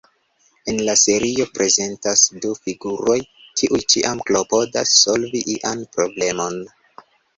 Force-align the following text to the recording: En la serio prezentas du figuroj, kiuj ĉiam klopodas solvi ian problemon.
En 0.71 0.77
la 0.85 0.93
serio 1.01 1.43
prezentas 1.57 2.23
du 2.45 2.53
figuroj, 2.63 3.17
kiuj 3.61 3.83
ĉiam 3.95 4.25
klopodas 4.31 4.97
solvi 5.03 5.43
ian 5.57 5.89
problemon. 5.99 6.59